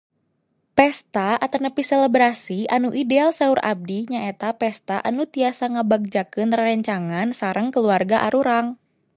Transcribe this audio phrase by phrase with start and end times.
[0.77, 8.17] Pesta atanapi selebrasi anu ideal saur abdi nyaeta pesta anu tiasa ngabagjakeun rerencangan sareng keluarga
[8.27, 8.67] arurang.